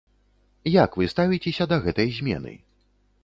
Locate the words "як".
0.83-0.91